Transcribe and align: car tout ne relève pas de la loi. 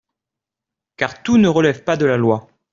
car 0.97 1.21
tout 1.21 1.37
ne 1.37 1.47
relève 1.47 1.83
pas 1.83 1.95
de 1.95 2.07
la 2.07 2.17
loi. 2.17 2.47